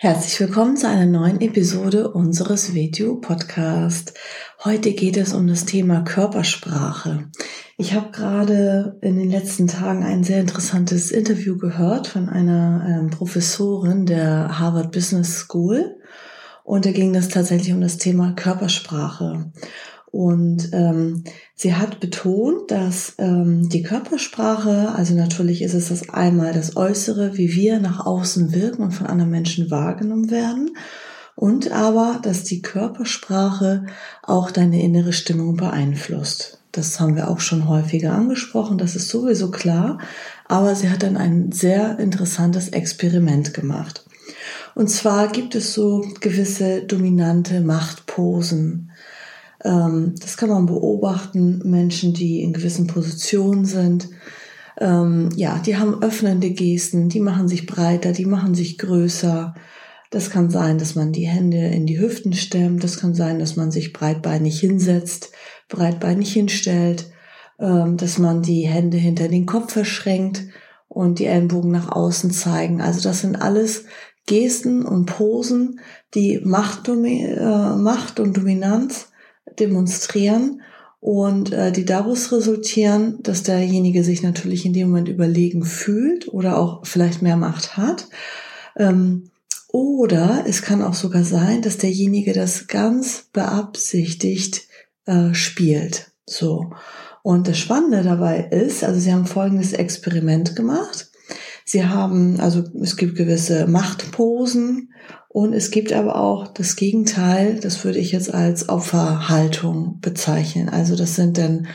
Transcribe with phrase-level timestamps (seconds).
[0.00, 4.14] Herzlich willkommen zu einer neuen Episode unseres Video Podcast.
[4.62, 7.28] Heute geht es um das Thema Körpersprache.
[7.78, 13.10] Ich habe gerade in den letzten Tagen ein sehr interessantes Interview gehört von einer ähm,
[13.10, 15.96] Professorin der Harvard Business School
[16.62, 19.50] und da ging es tatsächlich um das Thema Körpersprache.
[20.10, 26.52] Und ähm, sie hat betont, dass ähm, die Körpersprache, also natürlich ist es das einmal
[26.52, 30.70] das Äußere, wie wir nach außen wirken und von anderen Menschen wahrgenommen werden,
[31.36, 33.86] und aber, dass die Körpersprache
[34.24, 36.58] auch deine innere Stimmung beeinflusst.
[36.72, 39.98] Das haben wir auch schon häufiger angesprochen, das ist sowieso klar,
[40.46, 44.04] aber sie hat dann ein sehr interessantes Experiment gemacht.
[44.74, 48.90] Und zwar gibt es so gewisse dominante Machtposen
[49.60, 51.60] das kann man beobachten.
[51.64, 54.08] Menschen, die in gewissen Positionen sind,
[54.80, 59.54] ähm, ja, die haben öffnende Gesten, die machen sich breiter, die machen sich größer.
[60.10, 62.82] Das kann sein, dass man die Hände in die Hüften stemmt.
[62.84, 65.32] Das kann sein, dass man sich breitbeinig hinsetzt,
[65.68, 67.10] breitbeinig hinstellt,
[67.58, 70.44] ähm, dass man die Hände hinter den Kopf verschränkt
[70.86, 72.80] und die Ellenbogen nach außen zeigen.
[72.80, 73.84] Also das sind alles
[74.26, 75.80] Gesten und Posen,
[76.14, 79.07] die Macht, äh, Macht und Dominanz
[79.58, 80.62] demonstrieren
[81.00, 86.58] und äh, die daraus resultieren, dass derjenige sich natürlich in dem Moment überlegen fühlt oder
[86.58, 88.08] auch vielleicht mehr Macht hat.
[88.76, 89.30] Ähm,
[89.68, 94.62] oder es kann auch sogar sein, dass derjenige das ganz beabsichtigt
[95.06, 96.10] äh, spielt.
[96.26, 96.72] So.
[97.22, 101.10] Und das Spannende dabei ist, also sie haben folgendes Experiment gemacht.
[101.64, 104.94] Sie haben, also es gibt gewisse Machtposen
[105.38, 110.68] und es gibt aber auch das Gegenteil, das würde ich jetzt als Opferhaltung bezeichnen.
[110.68, 111.68] Also das sind dann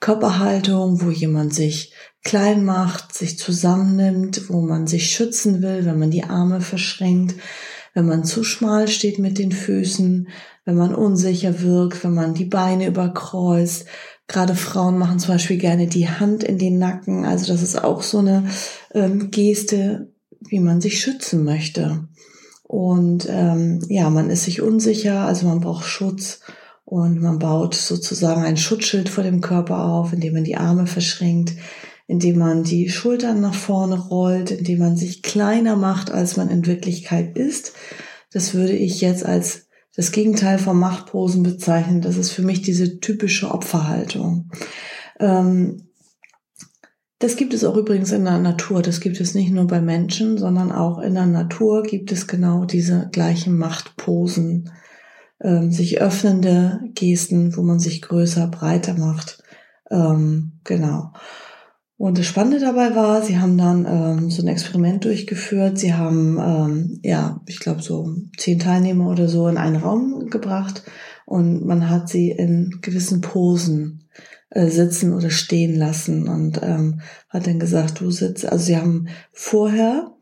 [0.00, 1.94] Körperhaltungen, wo jemand sich
[2.24, 7.36] klein macht, sich zusammennimmt, wo man sich schützen will, wenn man die Arme verschränkt,
[7.94, 10.28] wenn man zu schmal steht mit den Füßen,
[10.66, 13.86] wenn man unsicher wirkt, wenn man die Beine überkreuzt.
[14.28, 17.24] Gerade Frauen machen zum Beispiel gerne die Hand in den Nacken.
[17.24, 18.46] Also das ist auch so eine
[18.92, 20.12] ähm, Geste,
[20.48, 22.06] wie man sich schützen möchte.
[22.68, 26.40] Und ähm, ja, man ist sich unsicher, also man braucht Schutz
[26.84, 31.52] und man baut sozusagen ein Schutzschild vor dem Körper auf, indem man die Arme verschränkt,
[32.08, 36.66] indem man die Schultern nach vorne rollt, indem man sich kleiner macht, als man in
[36.66, 37.72] Wirklichkeit ist.
[38.32, 42.02] Das würde ich jetzt als das Gegenteil von Machtposen bezeichnen.
[42.02, 44.50] Das ist für mich diese typische Opferhaltung.
[45.20, 45.85] Ähm,
[47.18, 48.82] das gibt es auch übrigens in der Natur.
[48.82, 52.64] Das gibt es nicht nur bei Menschen, sondern auch in der Natur gibt es genau
[52.64, 54.70] diese gleichen Machtposen,
[55.42, 59.42] ähm, sich öffnende Gesten, wo man sich größer, breiter macht.
[59.90, 61.12] Ähm, genau.
[61.98, 65.78] Und das Spannende dabei war, sie haben dann ähm, so ein Experiment durchgeführt.
[65.78, 70.82] Sie haben, ähm, ja, ich glaube, so zehn Teilnehmer oder so in einen Raum gebracht
[71.24, 74.04] und man hat sie in gewissen Posen
[74.50, 79.08] äh, sitzen oder stehen lassen und ähm, hat dann gesagt, du sitzt, also sie haben
[79.32, 80.12] vorher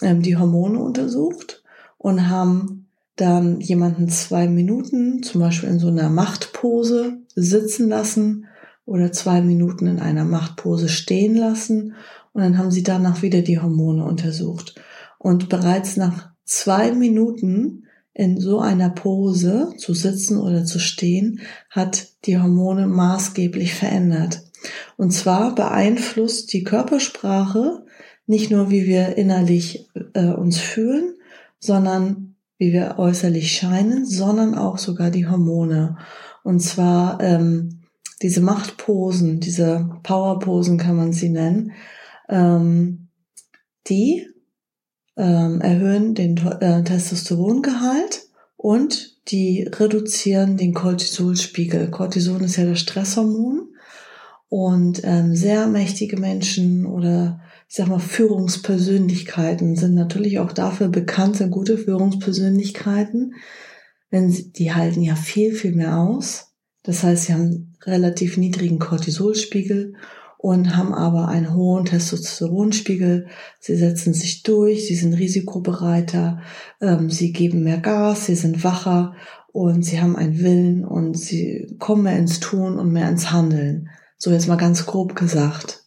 [0.00, 1.62] ähm, die Hormone untersucht
[1.98, 8.46] und haben dann jemanden zwei Minuten zum Beispiel in so einer Machtpose sitzen lassen
[8.86, 11.94] oder zwei Minuten in einer Machtpose stehen lassen
[12.32, 14.74] und dann haben sie danach wieder die Hormone untersucht.
[15.18, 22.08] Und bereits nach zwei Minuten in so einer Pose zu sitzen oder zu stehen, hat
[22.24, 24.42] die Hormone maßgeblich verändert.
[24.96, 27.84] Und zwar beeinflusst die Körpersprache
[28.26, 31.14] nicht nur, wie wir innerlich äh, uns fühlen,
[31.58, 35.98] sondern wie wir äußerlich scheinen, sondern auch sogar die Hormone.
[36.44, 37.80] Und zwar ähm,
[38.22, 41.72] diese Machtposen, diese Powerposen kann man sie nennen,
[42.28, 43.08] ähm,
[43.88, 44.28] die
[45.16, 51.90] ähm, erhöhen den äh, Testosterongehalt und die reduzieren den Cortisolspiegel.
[51.90, 53.68] Cortison ist ja das Stresshormon
[54.48, 61.36] und ähm, sehr mächtige Menschen oder ich sag mal Führungspersönlichkeiten sind natürlich auch dafür bekannt,
[61.36, 63.34] sind gute Führungspersönlichkeiten,
[64.10, 66.52] wenn sie, die halten ja viel, viel mehr aus.
[66.82, 69.94] Das heißt, sie haben relativ niedrigen Cortisolspiegel
[70.44, 73.28] und haben aber einen hohen Testosteronspiegel.
[73.60, 76.42] Sie setzen sich durch, sie sind risikobereiter,
[76.82, 79.14] ähm, sie geben mehr Gas, sie sind wacher
[79.54, 83.88] und sie haben einen Willen und sie kommen mehr ins Tun und mehr ins Handeln.
[84.18, 85.86] So jetzt mal ganz grob gesagt.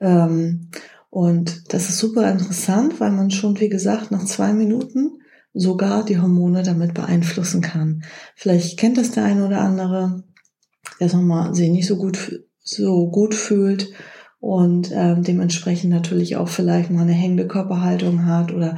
[0.00, 0.70] Ähm,
[1.08, 5.20] und das ist super interessant, weil man schon, wie gesagt, nach zwei Minuten
[5.54, 8.02] sogar die Hormone damit beeinflussen kann.
[8.34, 10.24] Vielleicht kennt das der eine oder andere,
[10.98, 13.88] der nochmal sich nicht so gut, so gut fühlt
[14.40, 18.76] und ähm, dementsprechend natürlich auch vielleicht mal eine hängende Körperhaltung hat oder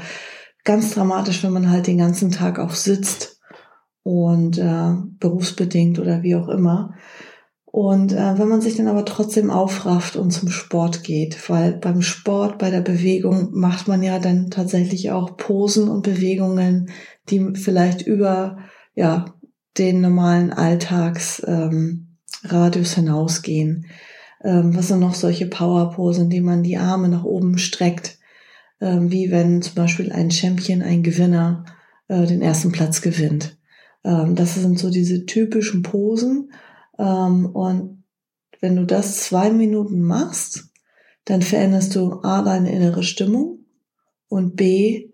[0.64, 3.40] ganz dramatisch, wenn man halt den ganzen Tag auch sitzt
[4.02, 6.94] und äh, berufsbedingt oder wie auch immer.
[7.64, 12.02] Und äh, wenn man sich dann aber trotzdem aufrafft und zum Sport geht, weil beim
[12.02, 16.90] Sport, bei der Bewegung macht man ja dann tatsächlich auch Posen und Bewegungen,
[17.30, 18.58] die vielleicht über
[18.94, 19.24] ja
[19.76, 22.13] den normalen Alltagsradius ähm,
[22.44, 23.86] hinausgehen.
[24.42, 28.18] Ähm, was sind noch solche Powerposen, die man die Arme nach oben streckt,
[28.80, 31.64] ähm, wie wenn zum Beispiel ein Champion, ein Gewinner
[32.08, 33.56] äh, den ersten Platz gewinnt.
[34.04, 36.50] Ähm, das sind so diese typischen Posen
[36.98, 38.04] ähm, und
[38.60, 40.70] wenn du das zwei Minuten machst,
[41.24, 43.60] dann veränderst du A, deine innere Stimmung
[44.28, 45.10] und B,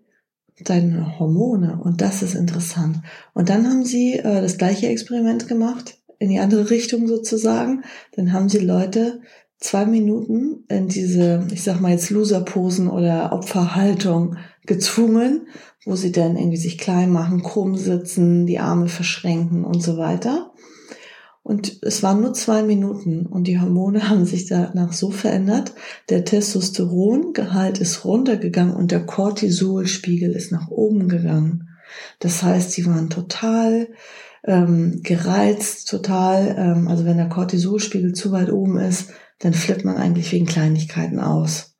[0.63, 1.79] deine Hormone.
[1.81, 3.01] Und das ist interessant.
[3.33, 7.83] Und dann haben sie äh, das gleiche Experiment gemacht, in die andere Richtung sozusagen.
[8.15, 9.21] Dann haben sie Leute
[9.57, 14.37] zwei Minuten in diese, ich sag mal jetzt Loser-Posen oder Opferhaltung
[14.67, 15.47] gezwungen,
[15.83, 20.51] wo sie dann irgendwie sich klein machen, krumm sitzen, die Arme verschränken und so weiter.
[21.41, 25.73] Und es waren nur zwei Minuten und die Hormone haben sich danach so verändert.
[26.09, 31.69] Der Testosterongehalt ist runtergegangen und der Cortisolspiegel ist nach oben gegangen.
[32.19, 33.87] Das heißt, sie waren total
[34.43, 39.97] ähm, gereizt, total, ähm, also wenn der Cortisolspiegel zu weit oben ist, dann flippt man
[39.97, 41.75] eigentlich wegen Kleinigkeiten aus.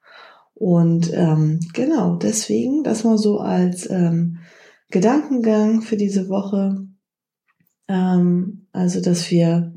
[0.54, 4.38] Und ähm, genau, deswegen, das mal so als ähm,
[4.92, 6.86] Gedankengang für diese Woche.
[7.88, 9.74] Ähm, also, dass wir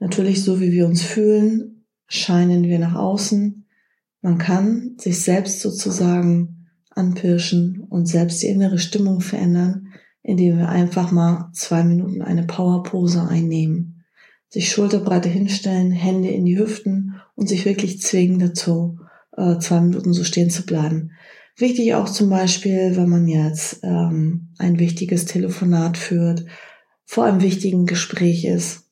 [0.00, 3.66] natürlich so, wie wir uns fühlen, scheinen wir nach außen.
[4.22, 9.88] Man kann sich selbst sozusagen anpirschen und selbst die innere Stimmung verändern,
[10.24, 14.04] indem wir einfach mal zwei Minuten eine Powerpose einnehmen.
[14.48, 18.98] Sich Schulterbreite hinstellen, Hände in die Hüften und sich wirklich zwingen dazu,
[19.36, 21.10] äh, zwei Minuten so stehen zu bleiben.
[21.56, 26.46] Wichtig auch zum Beispiel, wenn man jetzt ähm, ein wichtiges Telefonat führt
[27.04, 28.88] vor einem wichtigen Gespräch ist.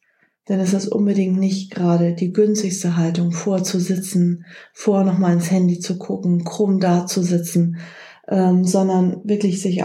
[0.48, 4.44] Denn es ist unbedingt nicht gerade die günstigste Haltung, vorzusitzen,
[4.74, 7.78] vor nochmal ins Handy zu gucken, krumm dazusitzen,
[8.28, 9.82] ähm, sondern wirklich sich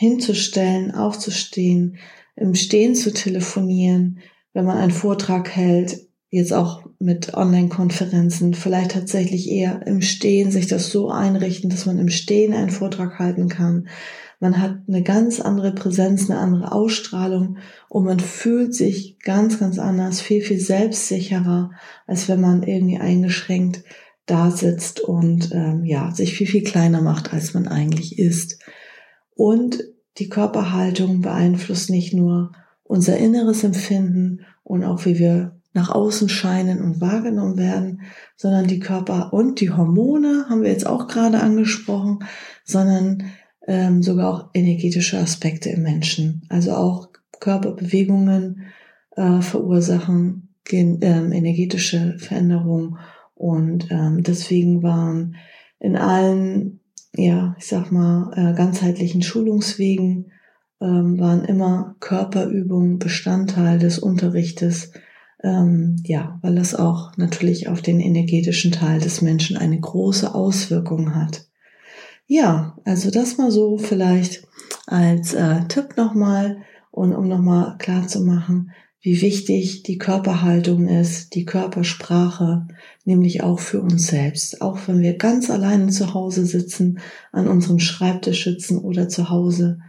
[0.00, 1.98] hinzustellen, aufzustehen,
[2.34, 4.20] im Stehen zu telefonieren,
[4.54, 10.68] wenn man einen Vortrag hält, jetzt auch mit Online-Konferenzen, vielleicht tatsächlich eher im Stehen, sich
[10.68, 13.88] das so einrichten, dass man im Stehen einen Vortrag halten kann,
[14.38, 17.58] man hat eine ganz andere Präsenz, eine andere Ausstrahlung
[17.90, 21.72] und man fühlt sich ganz, ganz anders, viel, viel selbstsicherer,
[22.06, 23.84] als wenn man irgendwie eingeschränkt
[24.24, 28.59] da sitzt und ähm, ja, sich viel, viel kleiner macht, als man eigentlich ist.
[29.40, 29.82] Und
[30.18, 32.52] die Körperhaltung beeinflusst nicht nur
[32.82, 38.02] unser inneres Empfinden und auch wie wir nach außen scheinen und wahrgenommen werden,
[38.36, 42.18] sondern die Körper und die Hormone haben wir jetzt auch gerade angesprochen,
[42.64, 43.30] sondern
[43.66, 46.42] ähm, sogar auch energetische Aspekte im Menschen.
[46.50, 47.08] Also auch
[47.40, 48.66] Körperbewegungen
[49.16, 52.98] äh, verursachen ähm, energetische Veränderungen
[53.34, 55.36] und ähm, deswegen waren
[55.78, 56.79] in allen,
[57.14, 60.32] ja, ich sag mal, äh, ganzheitlichen Schulungswegen
[60.80, 64.92] ähm, waren immer Körperübungen Bestandteil des Unterrichtes,
[65.42, 71.14] ähm, ja, weil es auch natürlich auf den energetischen Teil des Menschen eine große Auswirkung
[71.14, 71.46] hat.
[72.26, 74.46] Ja, also das mal so vielleicht
[74.86, 76.58] als äh, Tipp nochmal
[76.90, 82.68] und um nochmal klar zu machen, wie wichtig die Körperhaltung ist, die Körpersprache,
[83.10, 84.62] nämlich auch für uns selbst.
[84.62, 87.00] Auch wenn wir ganz alleine zu Hause sitzen,
[87.32, 89.80] an unserem Schreibtisch sitzen oder zu Hause,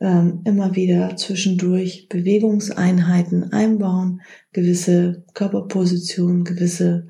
[0.00, 7.06] ähm, immer wieder zwischendurch Bewegungseinheiten einbauen, gewisse Körperpositionen, gewisse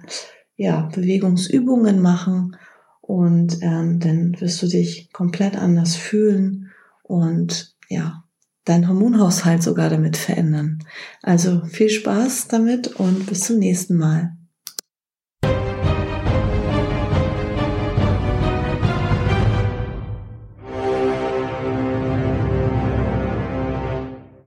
[0.56, 2.56] ja, Bewegungsübungen machen
[3.00, 6.70] und ähm, dann wirst du dich komplett anders fühlen
[7.02, 8.24] und ja,
[8.64, 10.80] dein Hormonhaushalt sogar damit verändern.
[11.22, 14.36] Also viel Spaß damit und bis zum nächsten Mal.